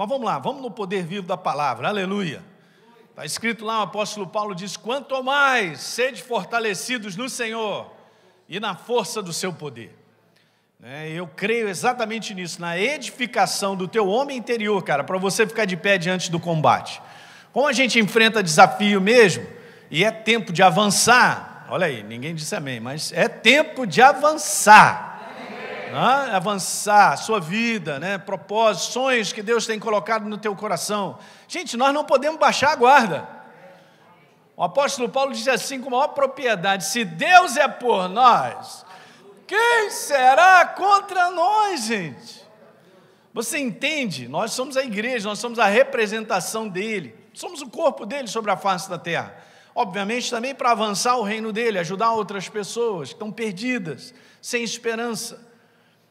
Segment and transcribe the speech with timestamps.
[0.00, 2.42] Mas vamos lá, vamos no poder vivo da palavra, aleluia.
[3.10, 7.92] Está escrito lá, o apóstolo Paulo diz: quanto mais sede fortalecidos no Senhor
[8.48, 9.94] e na força do seu poder.
[10.78, 15.66] Né, eu creio exatamente nisso, na edificação do teu homem interior, cara, para você ficar
[15.66, 17.02] de pé diante do combate.
[17.52, 19.46] Como a gente enfrenta desafio mesmo,
[19.90, 25.09] e é tempo de avançar, olha aí, ninguém disse amém, mas é tempo de avançar.
[25.92, 26.34] Né?
[26.34, 28.18] Avançar sua vida, né?
[28.18, 31.18] propósitos, sonhos que Deus tem colocado no teu coração.
[31.48, 33.28] Gente, nós não podemos baixar a guarda.
[34.56, 38.84] O apóstolo Paulo diz assim com maior propriedade: se Deus é por nós,
[39.46, 42.40] quem será contra nós, gente?
[43.32, 44.28] Você entende?
[44.28, 48.56] Nós somos a igreja, nós somos a representação dele, somos o corpo dele sobre a
[48.56, 49.34] face da terra.
[49.74, 54.12] Obviamente, também para avançar o reino dele, ajudar outras pessoas que estão perdidas,
[54.42, 55.49] sem esperança.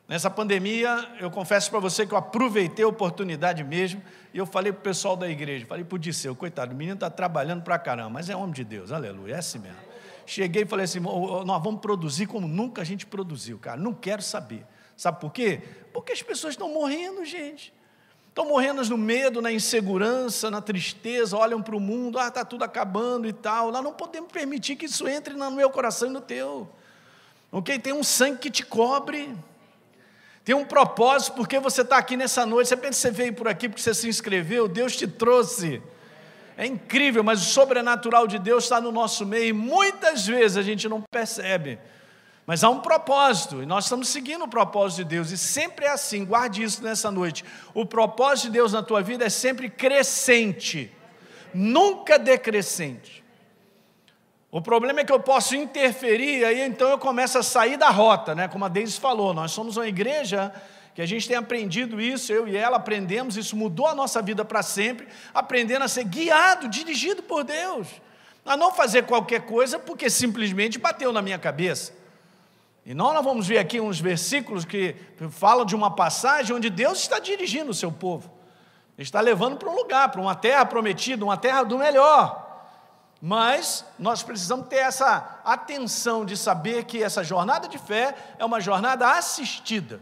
[0.10, 4.02] Nessa pandemia, eu confesso para você que eu aproveitei a oportunidade mesmo
[4.34, 6.96] e eu falei para o pessoal da igreja, falei para o Disseu, coitado, o menino
[6.96, 9.78] está trabalhando para caramba, mas é homem de Deus, aleluia, é assim mesmo.
[10.26, 14.24] Cheguei e falei assim, nós vamos produzir como nunca a gente produziu, cara, não quero
[14.24, 14.66] saber.
[14.98, 15.62] Sabe por quê?
[15.94, 17.72] Porque as pessoas estão morrendo, gente.
[18.30, 22.64] Estão morrendo no medo, na insegurança, na tristeza, olham para o mundo, ah, está tudo
[22.64, 23.72] acabando e tal.
[23.72, 26.68] Nós não podemos permitir que isso entre no meu coração e no teu.
[27.52, 27.78] Ok?
[27.78, 29.36] Tem um sangue que te cobre.
[30.44, 32.70] Tem um propósito, porque você está aqui nessa noite.
[32.70, 35.82] Você pensa que você veio por aqui porque você se inscreveu, Deus te trouxe.
[36.58, 40.62] É incrível, mas o sobrenatural de Deus está no nosso meio e muitas vezes a
[40.62, 41.80] gente não percebe.
[42.46, 45.92] Mas há um propósito, e nós estamos seguindo o propósito de Deus, e sempre é
[45.92, 47.46] assim, guarde isso nessa noite.
[47.76, 50.92] O propósito de Deus na tua vida é sempre crescente,
[51.54, 53.19] nunca decrescente.
[54.52, 58.34] O problema é que eu posso interferir, aí então eu começo a sair da rota,
[58.34, 58.48] né?
[58.48, 60.52] Como a Deise falou, nós somos uma igreja
[60.96, 64.44] que a gente tem aprendido isso, eu e ela aprendemos, isso mudou a nossa vida
[64.44, 67.88] para sempre, aprendendo a ser guiado, dirigido por Deus,
[68.44, 71.94] a não fazer qualquer coisa porque simplesmente bateu na minha cabeça.
[72.84, 74.96] E nós, nós vamos ver aqui uns versículos que
[75.30, 78.32] falam de uma passagem onde Deus está dirigindo o seu povo,
[78.98, 82.49] está levando para um lugar, para uma terra prometida, uma terra do melhor.
[83.22, 88.62] Mas nós precisamos ter essa atenção de saber que essa jornada de fé é uma
[88.62, 90.00] jornada assistida.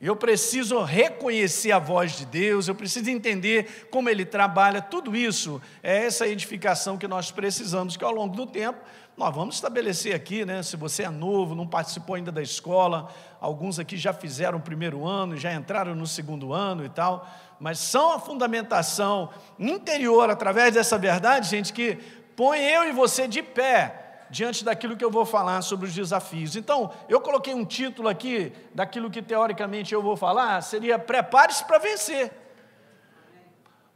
[0.00, 5.60] Eu preciso reconhecer a voz de Deus, eu preciso entender como Ele trabalha, tudo isso
[5.82, 8.78] é essa edificação que nós precisamos, que ao longo do tempo
[9.14, 10.62] nós vamos estabelecer aqui, né?
[10.62, 15.06] Se você é novo, não participou ainda da escola, alguns aqui já fizeram o primeiro
[15.06, 17.28] ano, já entraram no segundo ano e tal,
[17.60, 21.98] mas são a fundamentação interior, através dessa verdade, gente, que
[22.40, 26.56] põe eu e você de pé diante daquilo que eu vou falar sobre os desafios.
[26.56, 31.76] Então, eu coloquei um título aqui daquilo que teoricamente eu vou falar, seria Prepare-se para
[31.76, 32.32] vencer.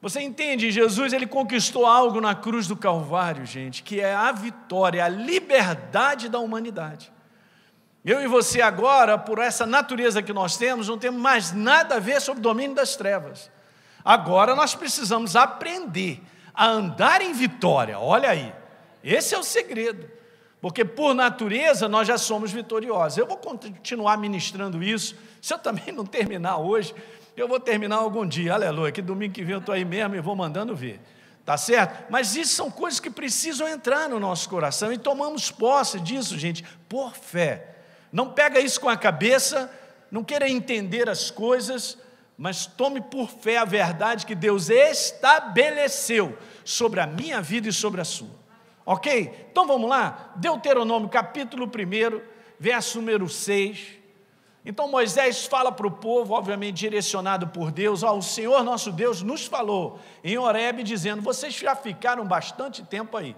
[0.02, 0.70] Você entende?
[0.70, 6.28] Jesus ele conquistou algo na cruz do Calvário, gente, que é a vitória, a liberdade
[6.28, 7.10] da humanidade.
[8.04, 11.98] Eu e você agora, por essa natureza que nós temos, não temos mais nada a
[11.98, 13.50] ver sobre o domínio das trevas.
[14.04, 16.20] Agora nós precisamos aprender
[16.54, 17.98] a andar em vitória.
[17.98, 18.52] Olha aí,
[19.02, 20.08] esse é o segredo.
[20.60, 23.18] Porque por natureza nós já somos vitoriosos.
[23.18, 25.14] Eu vou continuar ministrando isso.
[25.42, 26.94] Se eu também não terminar hoje,
[27.36, 28.54] eu vou terminar algum dia.
[28.54, 28.90] Aleluia.
[28.90, 31.00] Que domingo que vem eu estou aí mesmo e vou mandando ver.
[31.44, 32.10] Tá certo?
[32.10, 36.64] Mas isso são coisas que precisam entrar no nosso coração e tomamos posse disso, gente,
[36.88, 37.74] por fé.
[38.10, 39.70] Não pega isso com a cabeça,
[40.10, 41.98] não queira entender as coisas,
[42.36, 48.00] mas tome por fé a verdade que Deus estabeleceu sobre a minha vida e sobre
[48.00, 48.44] a sua.
[48.84, 49.48] Ok?
[49.50, 50.32] Então vamos lá?
[50.36, 52.20] Deuteronômio capítulo 1,
[52.58, 54.04] verso número 6.
[54.64, 59.22] Então Moisés fala para o povo, obviamente direcionado por Deus, ó, o Senhor nosso Deus
[59.22, 63.36] nos falou em Horebe, dizendo: vocês já ficaram bastante tempo aí.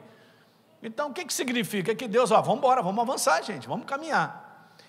[0.82, 1.94] Então o que, que significa?
[1.94, 4.45] Que Deus, ó, vamos embora, vamos avançar, gente, vamos caminhar.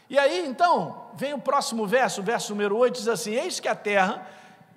[0.09, 3.67] E aí, então, vem o próximo verso, o verso número 8, diz assim: Eis que
[3.67, 4.25] a terra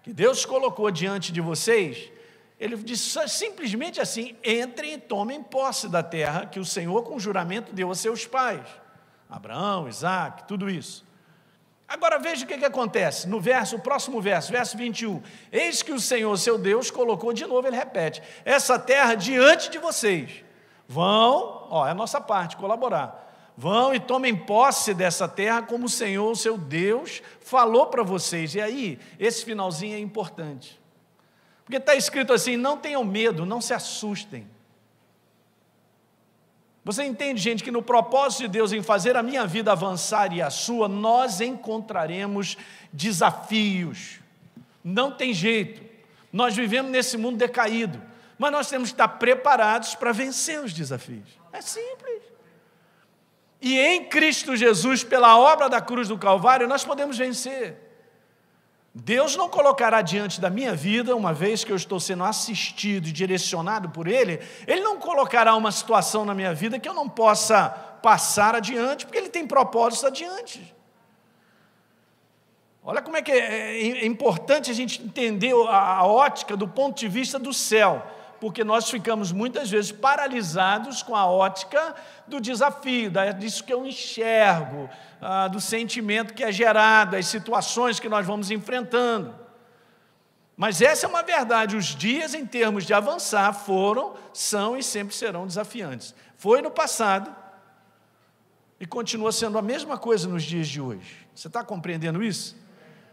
[0.02, 2.10] que Deus colocou diante de vocês,
[2.58, 7.72] ele diz simplesmente assim: entrem e tomem posse da terra que o Senhor, com juramento,
[7.72, 8.66] deu a seus pais,
[9.28, 11.08] Abraão, Isaac, tudo isso.
[11.86, 15.22] Agora veja o que, que acontece no verso, o próximo verso, verso 21.
[15.50, 19.78] Eis que o Senhor, seu Deus, colocou de novo, ele repete, essa terra diante de
[19.78, 20.44] vocês.
[20.88, 23.29] Vão, ó, é a nossa parte, colaborar
[23.60, 28.54] Vão e tomem posse dessa terra como o Senhor, seu Deus, falou para vocês.
[28.54, 30.80] E aí, esse finalzinho é importante.
[31.62, 34.48] Porque está escrito assim: não tenham medo, não se assustem.
[36.82, 40.40] Você entende, gente, que no propósito de Deus em fazer a minha vida avançar e
[40.40, 42.56] a sua, nós encontraremos
[42.90, 44.20] desafios.
[44.82, 45.82] Não tem jeito.
[46.32, 48.00] Nós vivemos nesse mundo decaído,
[48.38, 51.28] mas nós temos que estar preparados para vencer os desafios.
[51.52, 52.29] É simples.
[53.60, 57.76] E em Cristo Jesus, pela obra da cruz do Calvário, nós podemos vencer.
[58.94, 63.12] Deus não colocará diante da minha vida, uma vez que eu estou sendo assistido e
[63.12, 67.68] direcionado por Ele, Ele não colocará uma situação na minha vida que eu não possa
[68.02, 70.74] passar adiante, porque Ele tem propósitos adiante.
[72.82, 77.06] Olha como é que é, é importante a gente entender a ótica do ponto de
[77.06, 78.02] vista do céu
[78.40, 81.94] porque nós ficamos muitas vezes paralisados com a ótica
[82.26, 84.88] do desafio, disso que eu enxergo,
[85.20, 89.34] ah, do sentimento que é gerado, as situações que nós vamos enfrentando.
[90.56, 95.14] Mas essa é uma verdade, os dias em termos de avançar foram, são e sempre
[95.14, 96.14] serão desafiantes.
[96.36, 97.34] Foi no passado
[98.78, 101.26] e continua sendo a mesma coisa nos dias de hoje.
[101.34, 102.56] Você está compreendendo isso?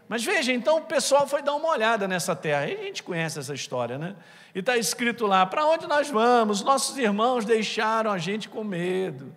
[0.08, 2.66] Mas veja, então o pessoal foi dar uma olhada nessa terra.
[2.66, 4.16] E a gente conhece essa história, né?
[4.54, 6.62] E está escrito lá: para onde nós vamos?
[6.62, 9.36] Nossos irmãos deixaram a gente com medo,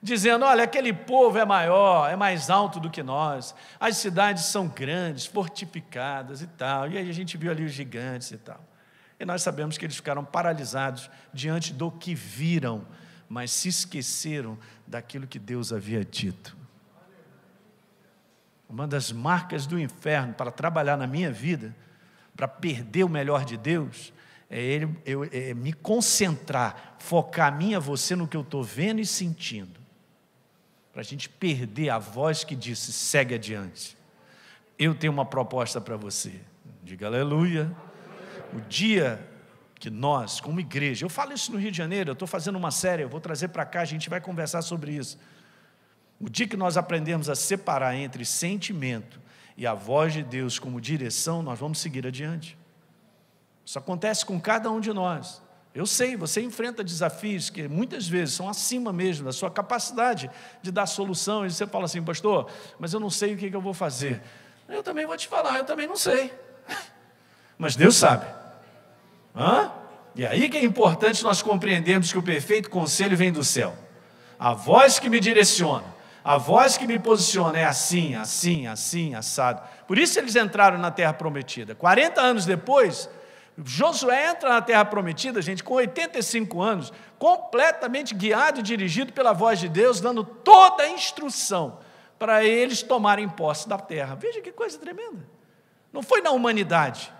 [0.00, 4.68] dizendo: olha, aquele povo é maior, é mais alto do que nós, as cidades são
[4.68, 6.88] grandes, fortificadas e tal.
[6.88, 8.64] E aí a gente viu ali os gigantes e tal.
[9.18, 12.86] E nós sabemos que eles ficaram paralisados diante do que viram,
[13.28, 16.61] mas se esqueceram daquilo que Deus havia dito.
[18.72, 21.76] Uma das marcas do inferno para trabalhar na minha vida,
[22.34, 24.14] para perder o melhor de Deus,
[24.48, 28.98] é, ele, eu, é me concentrar, focar a minha você no que eu estou vendo
[28.98, 29.78] e sentindo.
[30.90, 33.94] Para a gente perder a voz que disse: segue adiante.
[34.78, 36.40] Eu tenho uma proposta para você.
[36.82, 37.70] Diga aleluia.
[38.54, 39.22] O dia
[39.74, 42.70] que nós, como igreja, eu falo isso no Rio de Janeiro, eu estou fazendo uma
[42.70, 45.18] série, eu vou trazer para cá, a gente vai conversar sobre isso.
[46.22, 49.20] O dia que nós aprendemos a separar entre sentimento
[49.56, 52.56] e a voz de Deus como direção, nós vamos seguir adiante.
[53.66, 55.42] Isso acontece com cada um de nós.
[55.74, 60.30] Eu sei, você enfrenta desafios que muitas vezes são acima mesmo da sua capacidade
[60.62, 61.44] de dar solução.
[61.44, 62.48] E você fala assim, pastor,
[62.78, 64.22] mas eu não sei o que eu vou fazer.
[64.68, 66.32] Eu também vou te falar, eu também não sei.
[67.58, 68.26] Mas Deus sabe.
[69.36, 69.72] Hã?
[70.14, 73.76] E aí que é importante nós compreendermos que o perfeito conselho vem do céu.
[74.38, 75.91] A voz que me direciona
[76.24, 79.62] a voz que me posiciona é assim, assim, assim, assado.
[79.86, 81.74] Por isso eles entraram na terra prometida.
[81.74, 83.08] 40 anos depois,
[83.64, 89.58] Josué entra na terra prometida, gente, com 85 anos, completamente guiado e dirigido pela voz
[89.58, 91.78] de Deus, dando toda a instrução
[92.18, 94.14] para eles tomarem posse da terra.
[94.14, 95.26] Veja que coisa tremenda.
[95.92, 97.12] Não foi na humanidade.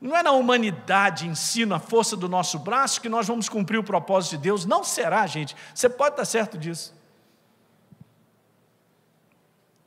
[0.00, 3.78] Não é na humanidade em si, na força do nosso braço, que nós vamos cumprir
[3.78, 4.64] o propósito de Deus.
[4.64, 5.56] Não será, gente.
[5.74, 6.94] Você pode estar certo disso.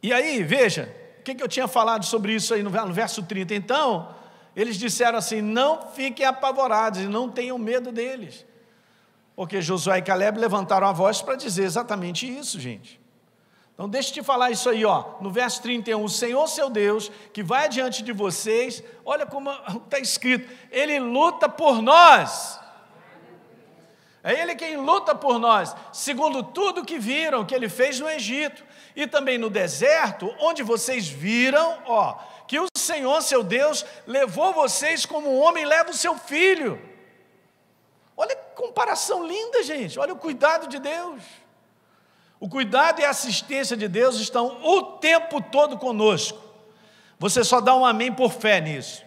[0.02, 3.54] E aí, veja, o que, eu tinha falado sobre isso aí no verso 30?
[3.54, 4.16] Então,
[4.56, 8.46] eles disseram assim: não fiquem apavorados e não tenham medo deles.
[9.36, 13.00] Porque Josué e Caleb levantaram a voz para dizer exatamente isso, gente.
[13.74, 16.04] Então, deixa eu te falar isso aí, ó, no verso 31.
[16.04, 21.48] O Senhor seu Deus, que vai adiante de vocês, olha como está escrito: Ele luta
[21.48, 22.60] por nós.
[24.22, 28.62] É Ele quem luta por nós, segundo tudo que viram que Ele fez no Egito
[28.96, 35.06] e também no deserto, onde vocês viram, ó, que o Senhor, seu Deus, levou vocês
[35.06, 36.82] como um homem leva o seu filho.
[38.18, 40.00] Olha que comparação linda, gente.
[40.00, 41.24] Olha o cuidado de Deus.
[42.40, 46.40] O cuidado e a assistência de Deus estão o tempo todo conosco.
[47.18, 49.04] Você só dá um amém por fé nisso.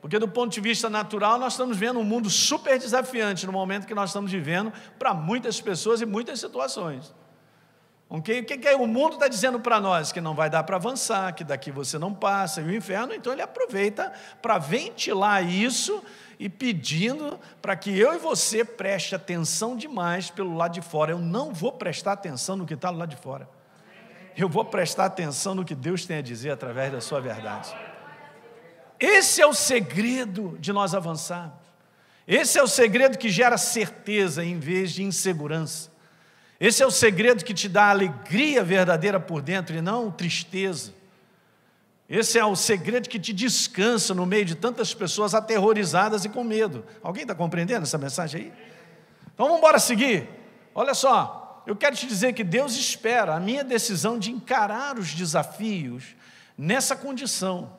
[0.00, 3.86] Porque, do ponto de vista natural, nós estamos vendo um mundo super desafiante no momento
[3.86, 7.12] que nós estamos vivendo para muitas pessoas e muitas situações.
[8.10, 8.40] Okay?
[8.40, 10.10] O que, que o mundo está dizendo para nós?
[10.12, 13.32] Que não vai dar para avançar, que daqui você não passa, e o inferno, então
[13.32, 16.02] ele aproveita para ventilar isso
[16.38, 21.12] e pedindo para que eu e você preste atenção demais pelo lado de fora.
[21.12, 23.48] Eu não vou prestar atenção no que está lado de fora.
[24.36, 27.76] Eu vou prestar atenção no que Deus tem a dizer através da sua verdade.
[28.98, 31.58] Esse é o segredo de nós avançarmos.
[32.26, 35.90] Esse é o segredo que gera certeza em vez de insegurança.
[36.60, 40.92] Esse é o segredo que te dá alegria verdadeira por dentro e não tristeza.
[42.08, 46.42] Esse é o segredo que te descansa no meio de tantas pessoas aterrorizadas e com
[46.42, 46.84] medo.
[47.02, 48.52] Alguém está compreendendo essa mensagem aí?
[49.34, 50.28] Então vamos embora seguir.
[50.74, 55.12] Olha só, eu quero te dizer que Deus espera a minha decisão de encarar os
[55.14, 56.16] desafios
[56.56, 57.78] nessa condição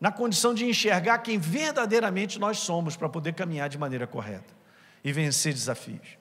[0.00, 4.54] na condição de enxergar quem verdadeiramente nós somos para poder caminhar de maneira correta
[5.02, 6.17] e vencer desafios.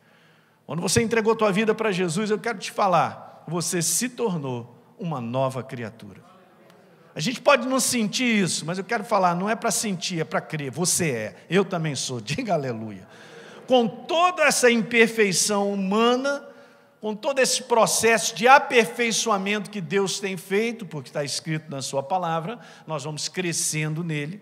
[0.68, 5.22] Quando você entregou tua vida para Jesus, eu quero te falar, você se tornou uma
[5.22, 6.22] nova criatura.
[7.16, 10.26] A gente pode não sentir isso, mas eu quero falar, não é para sentir, é
[10.26, 10.70] para crer.
[10.70, 13.08] Você é, eu também sou, diga aleluia.
[13.66, 16.46] Com toda essa imperfeição humana,
[17.00, 22.04] com todo esse processo de aperfeiçoamento que Deus tem feito, porque está escrito na Sua
[22.04, 24.42] palavra, nós vamos crescendo nele,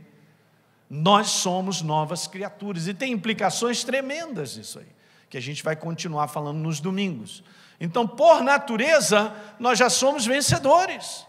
[0.90, 4.95] nós somos novas criaturas, e tem implicações tremendas nisso aí,
[5.30, 7.44] que a gente vai continuar falando nos domingos.
[7.80, 11.26] Então, por natureza, nós já somos vencedores.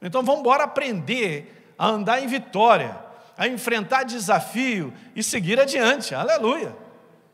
[0.00, 2.96] Então vamos embora aprender a andar em vitória,
[3.36, 6.14] a enfrentar desafio e seguir adiante.
[6.14, 6.76] Aleluia.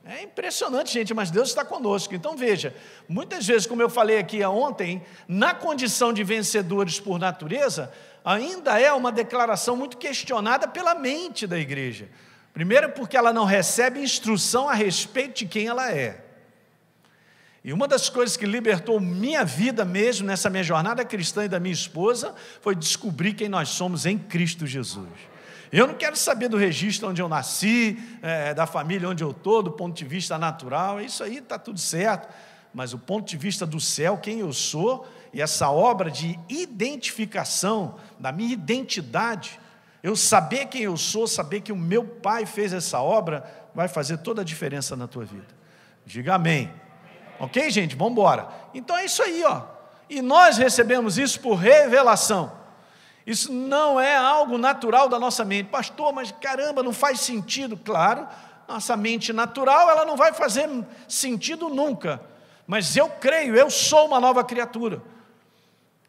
[0.05, 2.15] É impressionante, gente, mas Deus está conosco.
[2.15, 2.75] Então veja,
[3.09, 7.93] muitas vezes, como eu falei aqui ontem, na condição de vencedores por natureza,
[8.25, 12.09] ainda é uma declaração muito questionada pela mente da igreja.
[12.53, 16.23] Primeiro, porque ela não recebe instrução a respeito de quem ela é.
[17.65, 21.61] E uma das coisas que libertou minha vida mesmo nessa minha jornada cristã e da
[21.61, 25.09] minha esposa foi descobrir quem nós somos em Cristo Jesus.
[25.71, 29.63] Eu não quero saber do registro onde eu nasci, é, da família onde eu estou,
[29.63, 32.29] do ponto de vista natural, isso aí está tudo certo.
[32.75, 37.97] Mas o ponto de vista do céu, quem eu sou, e essa obra de identificação
[38.19, 39.59] da minha identidade,
[40.03, 43.45] eu saber quem eu sou, saber que o meu pai fez essa obra,
[43.75, 45.47] vai fazer toda a diferença na tua vida.
[46.05, 46.73] Diga amém.
[47.39, 47.95] Ok, gente?
[47.95, 48.49] Vamos embora.
[48.75, 49.63] Então é isso aí, ó.
[50.11, 52.53] E nós recebemos isso por revelação.
[53.27, 55.69] Isso não é algo natural da nossa mente.
[55.69, 57.77] Pastor, mas caramba, não faz sentido.
[57.77, 58.27] Claro,
[58.69, 60.69] nossa mente natural, ela não vai fazer
[61.09, 62.21] sentido nunca.
[62.67, 65.03] Mas eu creio, eu sou uma nova criatura.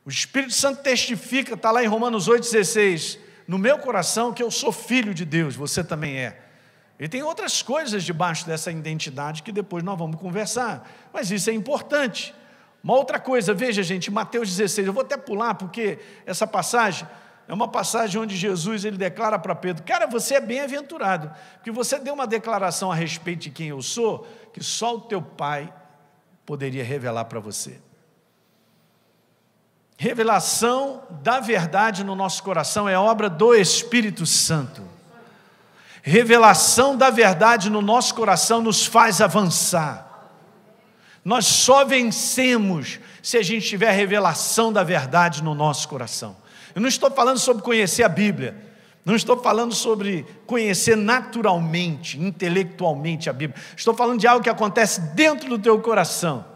[0.05, 4.71] O Espírito Santo testifica, está lá em Romanos 8,16, no meu coração que eu sou
[4.71, 6.39] filho de Deus, você também é.
[6.99, 11.53] E tem outras coisas debaixo dessa identidade que depois nós vamos conversar, mas isso é
[11.53, 12.33] importante.
[12.83, 17.07] Uma outra coisa, veja gente, Mateus 16, eu vou até pular porque essa passagem
[17.47, 21.99] é uma passagem onde Jesus ele declara para Pedro: Cara, você é bem-aventurado, porque você
[21.99, 25.73] deu uma declaração a respeito de quem eu sou, que só o teu pai
[26.45, 27.81] poderia revelar para você.
[30.03, 34.81] Revelação da verdade no nosso coração é obra do Espírito Santo.
[36.01, 40.29] Revelação da verdade no nosso coração nos faz avançar.
[41.23, 46.35] Nós só vencemos se a gente tiver revelação da verdade no nosso coração.
[46.75, 48.57] Eu não estou falando sobre conhecer a Bíblia,
[49.05, 53.63] não estou falando sobre conhecer naturalmente, intelectualmente a Bíblia.
[53.73, 56.51] Estou falando de algo que acontece dentro do teu coração.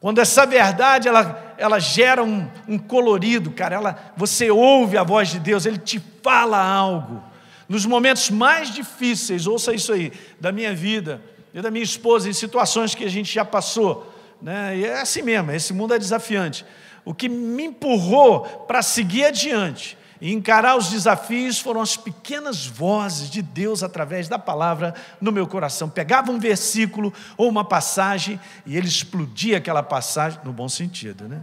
[0.00, 5.28] Quando essa verdade ela, ela gera um, um colorido, cara, ela, você ouve a voz
[5.28, 7.22] de Deus, Ele te fala algo
[7.68, 11.22] nos momentos mais difíceis, ouça isso aí, da minha vida
[11.54, 14.12] e da minha esposa, em situações que a gente já passou,
[14.42, 14.76] né?
[14.76, 16.64] e é assim mesmo, esse mundo é desafiante.
[17.04, 23.30] O que me empurrou para seguir adiante e encarar os desafios foram as pequenas vozes
[23.30, 25.88] de Deus através da palavra no meu coração.
[25.88, 31.40] Pegava um versículo ou uma passagem e ele explodia aquela passagem, no bom sentido, né?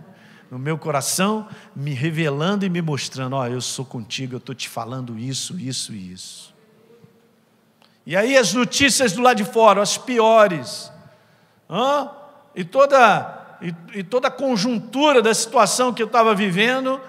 [0.50, 4.56] no meu coração, me revelando e me mostrando: Ó, oh, eu sou contigo, eu estou
[4.56, 6.56] te falando isso, isso e isso.
[8.06, 10.92] E aí as notícias do lado de fora, as piores,
[11.70, 12.10] hã?
[12.56, 17.02] e toda e, e toda a conjuntura da situação que eu estava vivendo,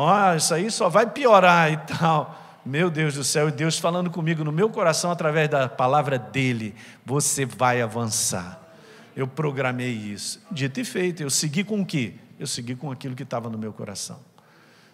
[0.00, 2.42] ó, isso aí só vai piorar e tal.
[2.64, 6.74] Meu Deus do céu, e Deus falando comigo no meu coração através da palavra dele,
[7.04, 8.60] você vai avançar.
[9.14, 10.44] Eu programei isso.
[10.50, 12.14] Dito e feito, eu segui com o quê?
[12.38, 14.18] eu segui com aquilo que estava no meu coração.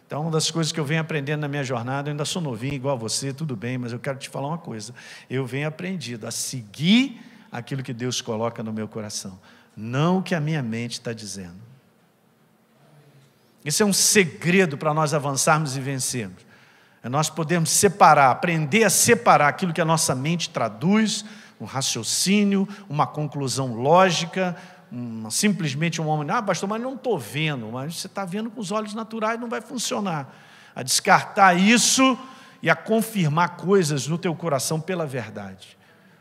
[0.07, 2.75] Então, uma das coisas que eu venho aprendendo na minha jornada, eu ainda sou novinho
[2.75, 4.95] igual a você, tudo bem, mas eu quero te falar uma coisa.
[5.29, 9.39] Eu venho aprendido a seguir aquilo que Deus coloca no meu coração,
[9.77, 11.72] não o que a minha mente está dizendo.
[13.65, 16.45] Isso é um segredo para nós avançarmos e vencermos.
[17.03, 21.25] É nós podemos separar, aprender a separar aquilo que a nossa mente traduz,
[21.61, 24.57] um raciocínio, uma conclusão lógica,
[24.93, 28.61] um, simplesmente um homem, ah, pastor, mas não estou vendo, mas você está vendo com
[28.61, 30.33] os olhos naturais, não vai funcionar.
[30.75, 32.19] A descartar isso
[32.63, 35.77] e a confirmar coisas no teu coração pela verdade,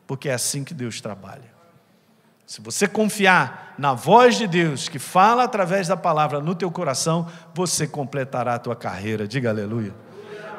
[0.07, 1.60] porque é assim que Deus trabalha.
[2.51, 7.25] Se você confiar na voz de Deus que fala através da palavra no teu coração,
[7.53, 9.25] você completará a tua carreira.
[9.25, 9.95] Diga aleluia.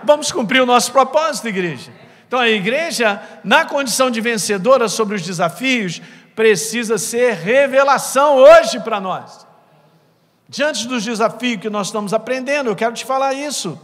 [0.02, 1.92] Vamos cumprir o nosso propósito, igreja.
[2.26, 6.00] Então a igreja, na condição de vencedora sobre os desafios,
[6.34, 9.46] precisa ser revelação hoje para nós.
[10.48, 13.78] Diante dos desafios que nós estamos aprendendo, eu quero te falar isso.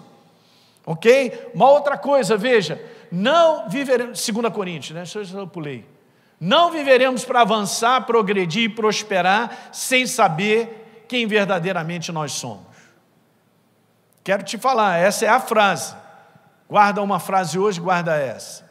[0.86, 1.50] Ok?
[1.52, 5.02] Uma outra coisa, veja, não viveremos, 2 Coríntios, né?
[5.02, 5.97] Isso eu pulei.
[6.40, 12.66] Não viveremos para avançar, progredir e prosperar sem saber quem verdadeiramente nós somos.
[14.22, 15.96] quero te falar, essa é a frase.
[16.68, 18.68] Guarda uma frase hoje, guarda essa.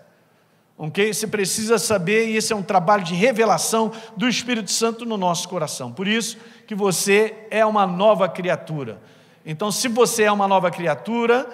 [0.77, 1.11] Ok?
[1.11, 5.49] Você precisa saber, e esse é um trabalho de revelação do Espírito Santo no nosso
[5.49, 5.91] coração.
[5.91, 9.01] Por isso que você é uma nova criatura.
[9.43, 11.49] Então, se você é uma nova criatura,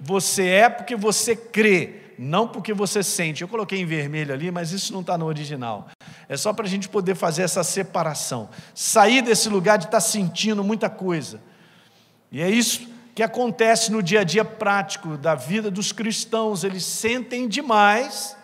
[0.00, 3.42] você é porque você crê, não porque você sente.
[3.42, 5.88] Eu coloquei em vermelho ali, mas isso não está no original.
[6.28, 8.48] É só para a gente poder fazer essa separação.
[8.74, 11.40] Sair desse lugar de estar tá sentindo muita coisa.
[12.30, 16.64] E é isso que acontece no dia a dia prático da vida dos cristãos.
[16.64, 18.36] Eles sentem demais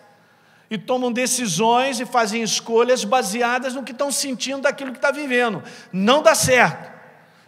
[0.70, 5.62] e tomam decisões e fazem escolhas baseadas no que estão sentindo daquilo que está vivendo.
[5.92, 6.92] Não dá certo,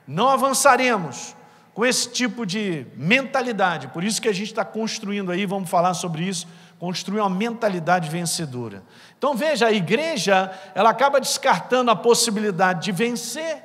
[0.06, 1.34] não avançaremos
[1.74, 3.88] com esse tipo de mentalidade.
[3.88, 6.46] Por isso que a gente está construindo aí, vamos falar sobre isso,
[6.78, 8.82] construir uma mentalidade vencedora.
[9.16, 13.64] Então veja, a igreja ela acaba descartando a possibilidade de vencer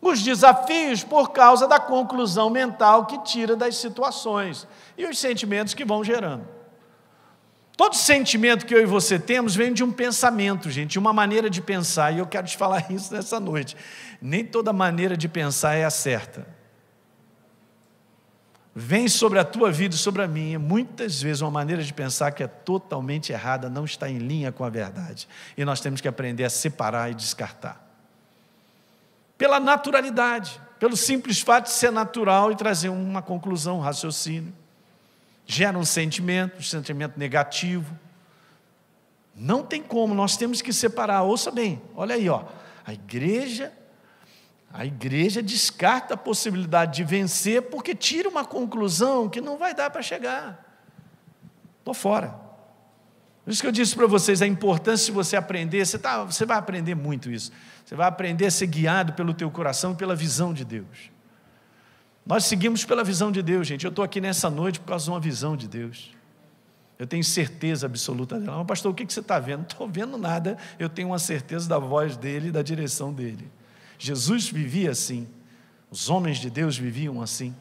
[0.00, 4.66] os desafios por causa da conclusão mental que tira das situações
[4.96, 6.46] e os sentimentos que vão gerando.
[7.76, 11.60] Todo sentimento que eu e você temos vem de um pensamento, gente, uma maneira de
[11.60, 13.76] pensar, e eu quero te falar isso nessa noite.
[14.20, 16.55] Nem toda maneira de pensar é a certa.
[18.78, 22.30] Vem sobre a tua vida e sobre a minha, muitas vezes uma maneira de pensar
[22.32, 25.26] que é totalmente errada, não está em linha com a verdade.
[25.56, 27.82] E nós temos que aprender a separar e descartar.
[29.38, 34.52] Pela naturalidade, pelo simples fato de ser natural e trazer uma conclusão, um raciocínio
[35.46, 37.98] gera um sentimento, um sentimento negativo.
[39.34, 41.22] Não tem como, nós temos que separar.
[41.22, 42.44] Ouça bem, olha aí, ó.
[42.84, 43.72] A igreja,
[44.76, 49.88] a igreja descarta a possibilidade de vencer porque tira uma conclusão que não vai dar
[49.88, 50.62] para chegar.
[51.78, 52.38] Estou fora.
[53.42, 56.44] Por isso que eu disse para vocês a importância de você aprender, você, tá, você
[56.44, 57.50] vai aprender muito isso.
[57.86, 61.10] Você vai aprender a ser guiado pelo teu coração e pela visão de Deus.
[62.26, 63.86] Nós seguimos pela visão de Deus, gente.
[63.86, 66.14] Eu estou aqui nessa noite por causa de uma visão de Deus.
[66.98, 68.58] Eu tenho certeza absoluta dela.
[68.58, 69.60] Mas, pastor, o que você está vendo?
[69.60, 70.58] Não estou vendo nada.
[70.78, 73.50] Eu tenho uma certeza da voz dele e da direção dele.
[73.98, 75.28] Jesus vivia assim.
[75.90, 77.54] Os homens de Deus viviam assim.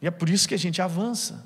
[0.00, 1.44] E é por isso que a gente avança.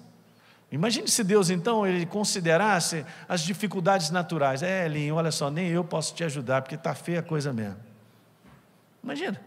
[0.71, 4.63] Imagine se Deus, então, ele considerasse as dificuldades naturais.
[4.63, 7.79] É, Elinho, olha só, nem eu posso te ajudar, porque está feia a coisa mesmo.
[9.03, 9.41] Imagina.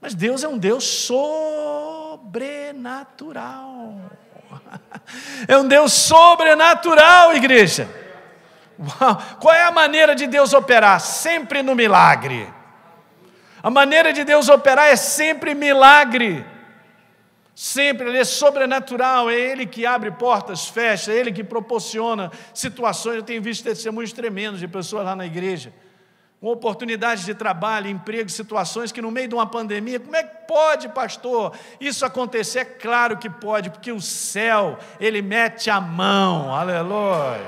[0.00, 2.20] Mas Deus é um Deus sobrenatural.
[5.48, 7.88] É um Deus sobrenatural, igreja.
[8.78, 9.22] Uau.
[9.40, 11.00] Qual é a maneira de Deus operar?
[11.00, 12.52] Sempre no milagre.
[13.62, 16.44] A maneira de Deus operar é sempre milagre.
[17.54, 23.16] Sempre, ele é sobrenatural, é ele que abre portas, fecha, é ele que proporciona situações.
[23.16, 25.72] Eu tenho visto testemunhos tremendos de pessoas lá na igreja
[26.42, 30.48] com oportunidades de trabalho, emprego, situações que no meio de uma pandemia, como é que
[30.48, 32.58] pode, pastor, isso acontecer?
[32.58, 37.46] É claro que pode, porque o céu, ele mete a mão, aleluia.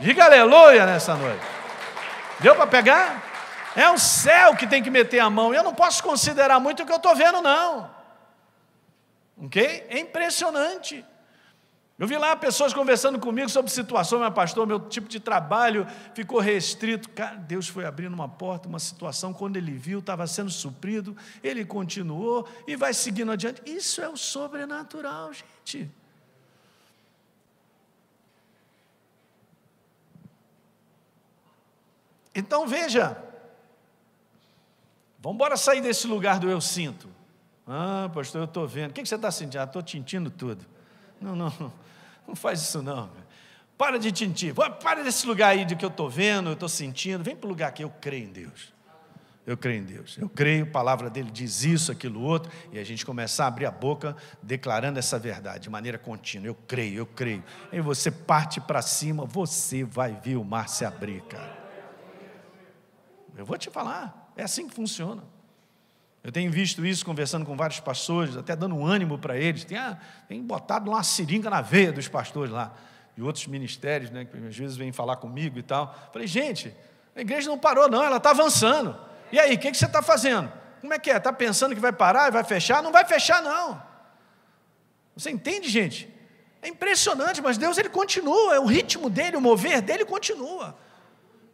[0.00, 1.44] Diga aleluia nessa noite.
[2.40, 3.23] Deu para pegar?
[3.76, 5.52] É o céu que tem que meter a mão.
[5.52, 7.90] Eu não posso considerar muito o que eu estou vendo, não.
[9.36, 9.86] Ok?
[9.88, 11.04] É impressionante.
[11.96, 16.40] Eu vi lá pessoas conversando comigo sobre situações, mas pastor, meu tipo de trabalho ficou
[16.40, 17.08] restrito.
[17.10, 21.64] Cara, Deus foi abrindo uma porta, uma situação, quando ele viu, estava sendo suprido, ele
[21.64, 23.62] continuou e vai seguindo adiante.
[23.64, 25.88] Isso é o sobrenatural, gente.
[32.34, 33.16] Então veja,
[35.24, 37.08] vamos embora sair desse lugar do eu sinto.
[37.66, 38.90] Ah, pastor, eu estou vendo.
[38.90, 39.60] O que você está sentindo?
[39.60, 40.66] Ah, estou sentindo tudo.
[41.18, 41.72] Não, não,
[42.28, 43.10] não faz isso não.
[43.78, 44.54] Para de tintir.
[44.54, 47.24] Para desse lugar aí de que eu estou vendo, eu estou sentindo.
[47.24, 48.74] Vem para o lugar que eu creio em Deus.
[49.46, 50.16] Eu creio em Deus.
[50.18, 53.66] Eu creio, a palavra dele diz isso, aquilo, outro, e a gente começar a abrir
[53.66, 56.46] a boca declarando essa verdade de maneira contínua.
[56.46, 57.42] Eu creio, eu creio.
[57.72, 61.64] E você parte para cima, você vai ver o mar se abrir, cara.
[63.36, 65.22] Eu vou te falar, é assim que funciona.
[66.22, 69.64] Eu tenho visto isso conversando com vários pastores, até dando um ânimo para eles.
[69.64, 72.72] Tem, ah, tem botado uma seringa na veia dos pastores lá,
[73.16, 75.94] e outros ministérios, né, que às vezes vêm falar comigo e tal.
[76.12, 76.74] Falei, gente,
[77.14, 78.98] a igreja não parou, não, ela está avançando.
[79.30, 80.50] E aí, o que, que você está fazendo?
[80.80, 81.16] Como é que é?
[81.16, 82.82] Está pensando que vai parar e vai fechar?
[82.82, 83.82] Não vai fechar, não.
[85.16, 86.12] Você entende, gente?
[86.60, 90.74] É impressionante, mas Deus ele continua, é o ritmo dele, o mover dele continua.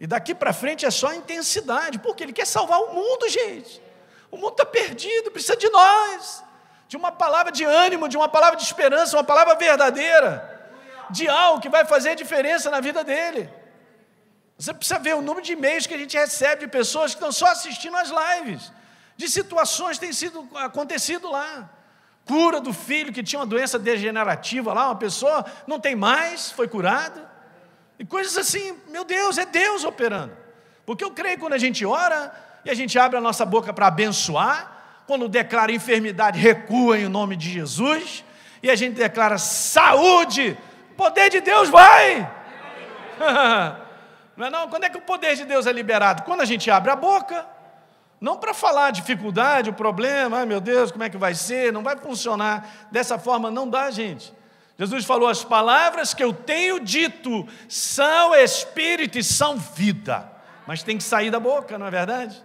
[0.00, 3.82] E daqui para frente é só intensidade, porque ele quer salvar o mundo, gente.
[4.30, 6.42] O mundo está perdido, precisa de nós,
[6.88, 10.58] de uma palavra de ânimo, de uma palavra de esperança, uma palavra verdadeira,
[11.10, 13.52] de algo que vai fazer diferença na vida dele.
[14.56, 17.30] Você precisa ver o número de e-mails que a gente recebe de pessoas que estão
[17.30, 18.72] só assistindo as lives,
[19.18, 21.68] de situações que têm sido acontecido lá.
[22.24, 26.68] cura do filho que tinha uma doença degenerativa lá, uma pessoa não tem mais, foi
[26.68, 27.29] curada.
[28.00, 30.32] E coisas assim, meu Deus, é Deus operando.
[30.86, 32.32] Porque eu creio que quando a gente ora
[32.64, 37.36] e a gente abre a nossa boca para abençoar, quando declara enfermidade, recua em nome
[37.36, 38.24] de Jesus,
[38.62, 40.56] e a gente declara saúde,
[40.92, 42.26] o poder de Deus vai.
[44.34, 44.68] Não é não?
[44.68, 46.22] Quando é que o poder de Deus é liberado?
[46.22, 47.46] Quando a gente abre a boca.
[48.18, 51.70] Não para falar a dificuldade, o problema, ai meu Deus, como é que vai ser?
[51.72, 54.32] Não vai funcionar dessa forma, não dá, gente.
[54.80, 60.26] Jesus falou: as palavras que eu tenho dito são espírito e são vida,
[60.66, 62.42] mas tem que sair da boca, não é verdade?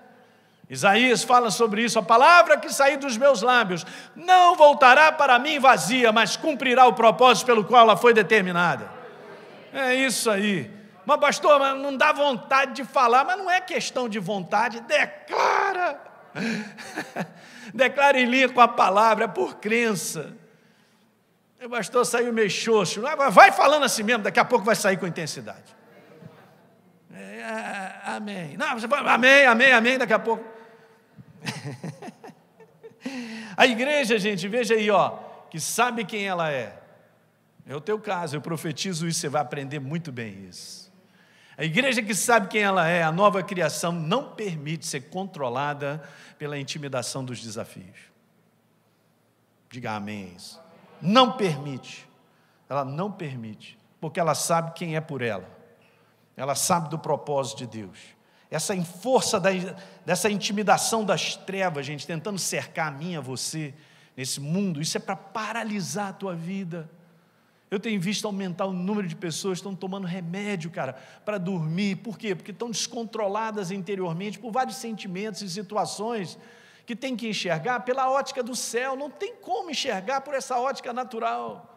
[0.70, 5.60] Isaías fala sobre isso: a palavra que sair dos meus lábios não voltará para mim
[5.60, 8.92] vazia, mas cumprirá o propósito pelo qual ela foi determinada.
[9.72, 10.70] É isso aí.
[11.06, 16.02] Mas, pastor, mas não dá vontade de falar, mas não é questão de vontade, declara.
[17.74, 20.36] declara em linha com a palavra, é por crença.
[21.66, 23.02] O pastor saiu meio xoxo,
[23.32, 25.76] vai falando assim mesmo, daqui a pouco vai sair com intensidade.
[27.12, 28.56] É, amém.
[28.56, 30.46] Não, você fala, amém, amém, amém, daqui a pouco.
[33.58, 35.18] a igreja, gente, veja aí, ó,
[35.50, 36.80] que sabe quem ela é.
[37.66, 40.94] É o teu caso, eu profetizo isso, você vai aprender muito bem isso.
[41.58, 46.04] A igreja que sabe quem ela é, a nova criação, não permite ser controlada
[46.38, 47.98] pela intimidação dos desafios.
[49.68, 50.32] Diga amém.
[50.38, 50.64] Isso.
[51.06, 52.08] Não permite.
[52.68, 55.48] Ela não permite, porque ela sabe quem é por ela.
[56.36, 58.00] Ela sabe do propósito de Deus.
[58.50, 59.50] Essa força da,
[60.06, 63.74] dessa intimidação das trevas, gente, tentando cercar a mim, a você,
[64.16, 66.90] nesse mundo, isso é para paralisar a tua vida.
[67.70, 71.98] Eu tenho visto aumentar o número de pessoas que estão tomando remédio, cara, para dormir.
[71.98, 72.36] Por quê?
[72.36, 76.38] Porque estão descontroladas interiormente por vários sentimentos e situações
[76.86, 78.96] que tem que enxergar pela ótica do céu.
[78.96, 81.72] Não tem como enxergar por essa ótica natural.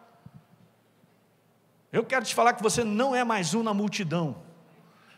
[1.91, 4.37] Eu quero te falar que você não é mais um na multidão.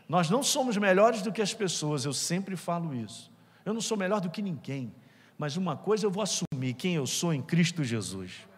[0.09, 3.31] Nós não somos melhores do que as pessoas, eu sempre falo isso.
[3.65, 4.95] Eu não sou melhor do que ninguém,
[5.37, 8.49] mas uma coisa eu vou assumir: quem eu sou em Cristo Jesus.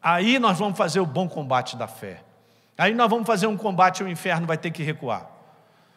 [0.00, 2.22] Aí nós vamos fazer o bom combate da fé.
[2.76, 5.33] Aí nós vamos fazer um combate ao inferno, vai ter que recuar.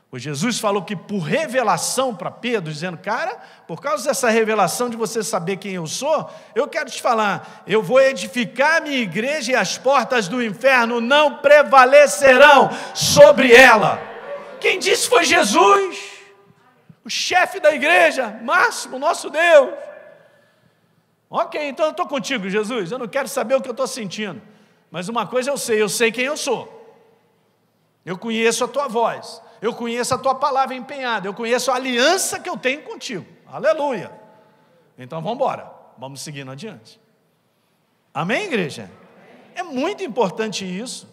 [0.09, 4.95] O Jesus falou que por revelação para Pedro, dizendo, cara, por causa dessa revelação de
[4.95, 9.51] você saber quem eu sou, eu quero te falar, eu vou edificar a minha igreja
[9.51, 13.99] e as portas do inferno não prevalecerão sobre ela.
[14.61, 15.97] Quem disse foi Jesus,
[17.03, 19.73] o chefe da igreja, máximo, nosso Deus.
[21.29, 22.91] Ok, então eu estou contigo, Jesus.
[22.91, 24.41] Eu não quero saber o que eu estou sentindo.
[24.89, 26.73] Mas uma coisa eu sei, eu sei quem eu sou.
[28.05, 29.41] Eu conheço a tua voz.
[29.61, 31.27] Eu conheço a tua palavra empenhada.
[31.27, 33.25] Eu conheço a aliança que eu tenho contigo.
[33.45, 34.11] Aleluia.
[34.97, 35.71] Então vamos embora.
[35.97, 36.99] Vamos seguindo adiante.
[38.13, 38.89] Amém, igreja?
[39.55, 41.07] É muito importante isso.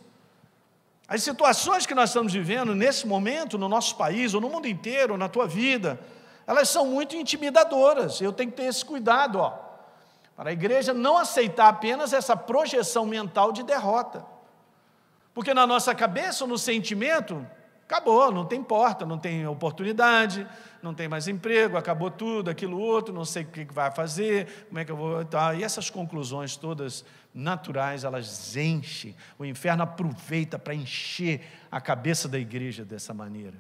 [1.07, 5.17] As situações que nós estamos vivendo nesse momento, no nosso país, ou no mundo inteiro,
[5.17, 6.01] na tua vida,
[6.47, 8.21] elas são muito intimidadoras.
[8.21, 9.59] Eu tenho que ter esse cuidado, ó.
[10.37, 14.25] Para a igreja não aceitar apenas essa projeção mental de derrota.
[15.33, 17.47] Porque na nossa cabeça, no sentimento,
[17.87, 20.47] acabou, não tem porta, não tem oportunidade,
[20.83, 24.79] não tem mais emprego, acabou tudo, aquilo outro, não sei o que vai fazer, como
[24.79, 25.25] é que eu vou.
[25.25, 25.55] Tá.
[25.55, 29.15] E essas conclusões todas naturais, elas enchem.
[29.39, 33.57] O inferno aproveita para encher a cabeça da igreja dessa maneira.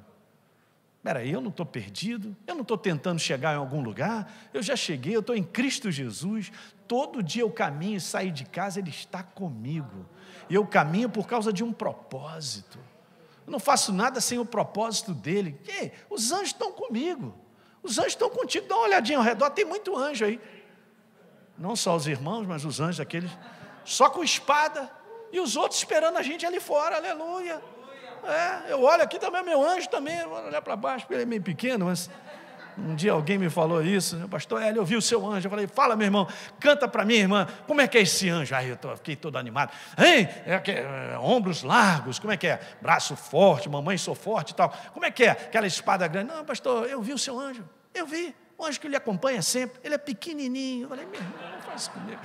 [1.02, 4.74] Peraí, eu não estou perdido, eu não estou tentando chegar em algum lugar, eu já
[4.74, 6.50] cheguei, eu estou em Cristo Jesus,
[6.88, 10.06] todo dia eu caminho e saio de casa, Ele está comigo,
[10.48, 12.78] e eu caminho por causa de um propósito,
[13.46, 17.34] eu não faço nada sem o propósito dEle, Ei, os anjos estão comigo,
[17.82, 20.40] os anjos estão contigo, dá uma olhadinha ao redor, tem muito anjo aí,
[21.58, 23.30] não só os irmãos, mas os anjos aqueles,
[23.84, 24.90] só com espada,
[25.30, 27.60] e os outros esperando a gente ali fora, aleluia.
[28.24, 31.26] É, eu olho aqui também, meu anjo também, vou olhar para baixo, porque ele é
[31.26, 32.08] meio pequeno, mas
[32.78, 35.66] um dia alguém me falou isso, pastor Hélio, eu vi o seu anjo, eu falei,
[35.66, 38.54] fala meu irmão, canta para mim, irmã, como é que é esse anjo?
[38.54, 40.28] Aí eu tô, fiquei todo animado, hein?
[40.46, 42.60] É, é, ombros largos, como é que é?
[42.80, 45.30] Braço forte, mamãe sou forte e tal, como é que é?
[45.30, 48.88] Aquela espada grande, não pastor, eu vi o seu anjo, eu vi, o anjo que
[48.88, 52.20] lhe acompanha sempre, ele é pequenininho, eu falei, meu irmão, não faz comigo.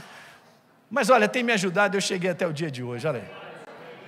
[0.90, 3.50] Mas olha, tem me ajudado, eu cheguei até o dia de hoje, olha aí.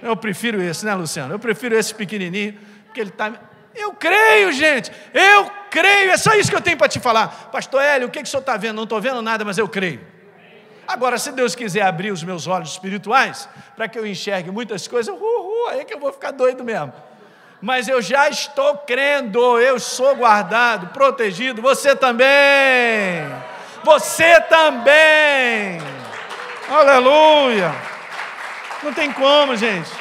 [0.01, 1.33] Eu prefiro esse, né, Luciano?
[1.33, 3.50] Eu prefiro esse pequenininho, porque ele está.
[3.73, 7.49] Eu creio, gente, eu creio, é só isso que eu tenho para te falar.
[7.51, 8.75] Pastor Hélio, o que, que o senhor está vendo?
[8.75, 10.05] Não estou vendo nada, mas eu creio.
[10.87, 15.13] Agora, se Deus quiser abrir os meus olhos espirituais, para que eu enxergue muitas coisas,
[15.15, 16.93] uhul, aí que eu vou ficar doido mesmo.
[17.61, 22.27] Mas eu já estou crendo, eu sou guardado, protegido, você também.
[23.83, 25.79] você também.
[26.67, 27.73] Aleluia.
[28.83, 29.91] Não tem como, gente.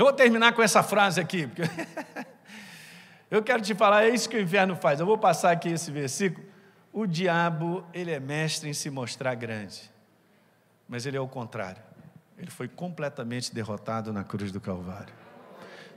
[0.00, 1.60] Eu vou terminar com essa frase aqui, porque
[3.30, 4.98] eu quero te falar, é isso que o inferno faz.
[4.98, 6.42] Eu vou passar aqui esse versículo.
[6.90, 9.90] O diabo, ele é mestre em se mostrar grande,
[10.88, 11.82] mas ele é o contrário.
[12.38, 15.12] Ele foi completamente derrotado na cruz do Calvário.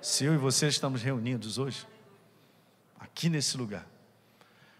[0.01, 1.87] Se eu e você estamos reunidos hoje,
[2.99, 3.87] aqui nesse lugar,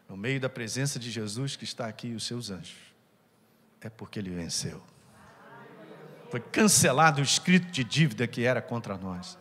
[0.09, 2.93] no meio da presença de Jesus que está aqui e os seus anjos,
[3.79, 4.83] é porque ele venceu.
[6.33, 9.37] Foi cancelado o escrito de dívida que era contra nós,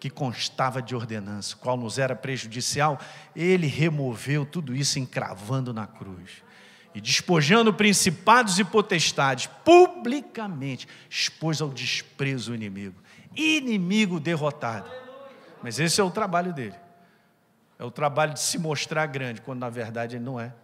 [0.00, 2.98] que constava de ordenança, qual nos era prejudicial,
[3.36, 6.42] ele removeu tudo isso encravando na cruz
[6.94, 12.98] e despojando principados e potestades, publicamente expôs ao desprezo o inimigo,
[13.36, 14.90] inimigo derrotado.
[15.62, 16.76] Mas esse é o trabalho dele.
[17.78, 20.54] É o trabalho de se mostrar grande, quando na verdade ele não é.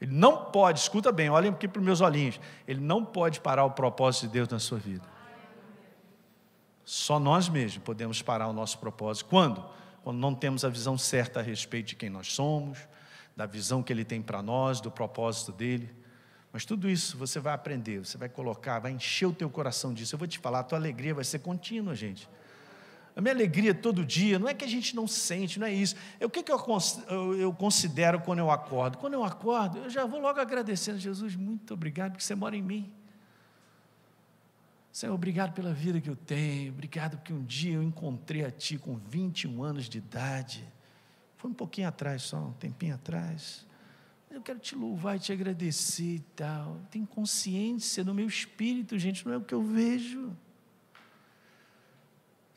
[0.00, 2.40] Ele não pode, escuta bem, olhem aqui para os meus olhinhos.
[2.66, 5.04] Ele não pode parar o propósito de Deus na sua vida.
[6.84, 9.26] Só nós mesmos podemos parar o nosso propósito.
[9.30, 9.64] Quando?
[10.02, 12.78] Quando não temos a visão certa a respeito de quem nós somos,
[13.34, 15.90] da visão que Ele tem para nós, do propósito dele.
[16.52, 20.14] Mas tudo isso você vai aprender, você vai colocar, vai encher o teu coração disso.
[20.14, 22.28] Eu vou te falar, a tua alegria vai ser contínua, gente.
[23.16, 25.94] A minha alegria todo dia, não é que a gente não sente, não é isso.
[26.18, 26.58] É o que, que eu,
[27.54, 28.98] considero quando eu acordo?
[28.98, 32.62] Quando eu acordo, eu já vou logo agradecendo, Jesus, muito obrigado porque você mora em
[32.62, 32.92] mim.
[34.90, 38.78] Senhor, obrigado pela vida que eu tenho, obrigado porque um dia eu encontrei a Ti
[38.78, 40.64] com 21 anos de idade.
[41.36, 43.64] Foi um pouquinho atrás só, um tempinho atrás.
[44.28, 46.80] Eu quero te louvar e te agradecer e tal.
[46.90, 50.36] Tem consciência no meu espírito, gente, não é o que eu vejo.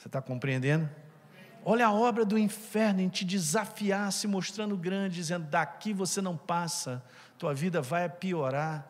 [0.08, 0.90] Você está compreendendo?
[1.66, 6.38] Olha a obra do inferno em te desafiar, se mostrando grande, dizendo: daqui você não
[6.38, 7.04] passa,
[7.38, 8.90] tua vida vai piorar.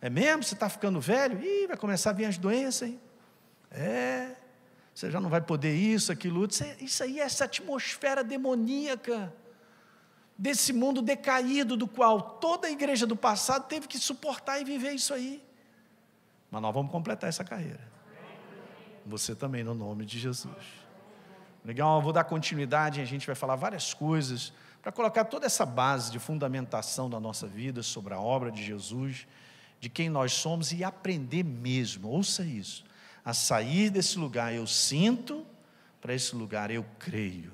[0.00, 0.44] É mesmo?
[0.44, 1.42] Você está ficando velho?
[1.42, 3.00] Ih, vai começar a vir as doenças, hein?
[3.72, 4.36] É,
[4.94, 9.34] você já não vai poder isso, aquilo, isso, isso aí é essa atmosfera demoníaca
[10.38, 14.92] desse mundo decaído, do qual toda a igreja do passado teve que suportar e viver
[14.92, 15.42] isso aí.
[16.48, 17.91] Mas nós vamos completar essa carreira.
[19.06, 20.82] Você também, no nome de Jesus.
[21.64, 25.64] Legal, eu vou dar continuidade, a gente vai falar várias coisas para colocar toda essa
[25.64, 29.26] base de fundamentação da nossa vida sobre a obra de Jesus,
[29.78, 32.84] de quem nós somos e aprender mesmo, ouça isso,
[33.24, 35.46] a sair desse lugar eu sinto,
[36.00, 37.52] para esse lugar eu creio.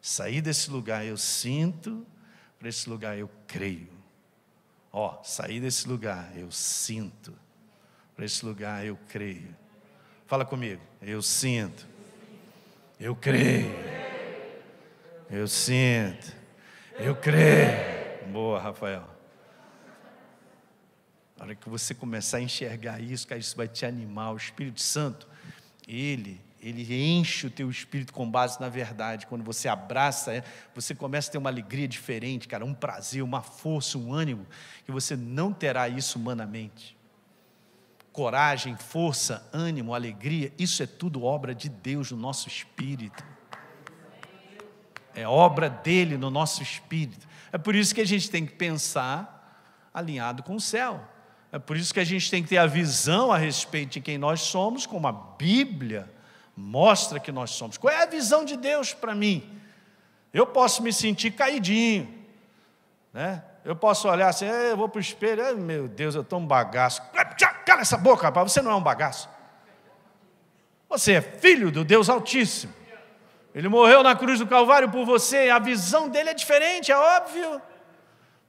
[0.00, 2.06] Sair desse lugar eu sinto,
[2.58, 3.92] para esse lugar eu creio.
[4.90, 7.34] Ó, sair desse lugar eu sinto,
[8.16, 9.61] para esse lugar eu creio.
[10.32, 10.80] Fala comigo.
[11.02, 11.86] Eu sinto.
[12.98, 13.70] Eu creio.
[15.30, 16.34] Eu sinto.
[16.98, 18.32] Eu creio.
[18.32, 19.06] Boa, Rafael.
[21.36, 24.32] Na hora que você começar a enxergar isso, que isso vai te animar.
[24.32, 25.28] O Espírito Santo,
[25.86, 29.26] ele, ele enche o teu espírito com base na verdade.
[29.26, 30.42] Quando você abraça,
[30.74, 34.46] você começa a ter uma alegria diferente, cara, um prazer, uma força, um ânimo,
[34.86, 36.96] que você não terá isso humanamente
[38.12, 43.24] coragem, força, ânimo, alegria, isso é tudo obra de Deus no nosso espírito.
[45.14, 47.26] É obra dele no nosso espírito.
[47.50, 51.02] É por isso que a gente tem que pensar alinhado com o céu.
[51.50, 54.16] É por isso que a gente tem que ter a visão a respeito de quem
[54.16, 56.10] nós somos, como a Bíblia
[56.56, 57.76] mostra que nós somos.
[57.76, 59.60] Qual é a visão de Deus para mim?
[60.32, 62.08] Eu posso me sentir caidinho,
[63.12, 63.44] né?
[63.64, 67.02] Eu posso olhar assim, eu vou para o espelho, meu Deus, eu estou um bagaço.
[67.64, 69.28] Cala essa boca, rapaz, você não é um bagaço.
[70.88, 72.72] Você é filho do Deus Altíssimo.
[73.54, 77.60] Ele morreu na cruz do Calvário por você, a visão dele é diferente, é óbvio.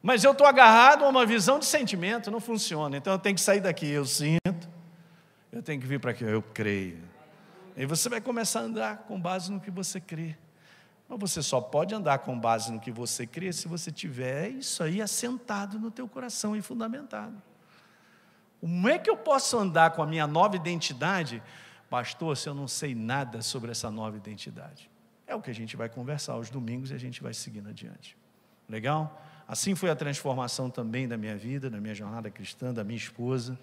[0.02, 2.98] Mas eu estou agarrado a uma visão de sentimento, não funciona.
[2.98, 4.70] Então eu tenho que sair daqui, eu sinto,
[5.52, 7.02] eu tenho que vir para aqui, eu creio.
[7.76, 10.36] E você vai começar a andar com base no que você crê.
[11.08, 14.84] Mas você só pode andar com base no que você crê se você tiver isso
[14.84, 17.42] aí assentado no teu coração e fundamentado.
[18.64, 21.44] Como é que eu posso andar com a minha nova identidade,
[21.90, 24.90] pastor, se eu não sei nada sobre essa nova identidade?
[25.28, 28.16] É o que a gente vai conversar aos domingos e a gente vai seguindo adiante.
[28.70, 29.22] Legal?
[29.46, 33.60] Assim foi a transformação também da minha vida, da minha jornada cristã, da minha esposa.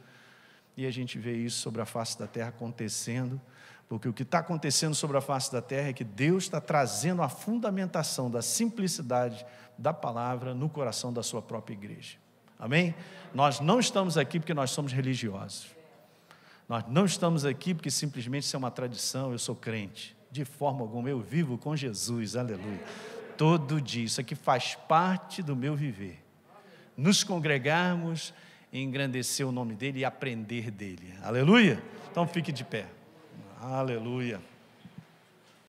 [0.76, 3.40] E a gente vê isso sobre a face da terra acontecendo
[3.88, 7.22] porque o que está acontecendo sobre a face da terra é que Deus está trazendo
[7.22, 9.44] a fundamentação da simplicidade
[9.76, 12.16] da palavra no coração da sua própria igreja.
[12.60, 12.94] Amém?
[13.32, 15.68] Nós não estamos aqui porque nós somos religiosos.
[16.68, 20.14] Nós não estamos aqui porque simplesmente isso é uma tradição, eu sou crente.
[20.30, 22.80] De forma alguma, eu vivo com Jesus, aleluia.
[23.36, 26.22] Todo dia, isso aqui faz parte do meu viver.
[26.96, 28.34] Nos congregarmos,
[28.72, 31.82] engrandecer o nome dele e aprender dele, aleluia.
[32.10, 32.86] Então fique de pé,
[33.60, 34.40] aleluia.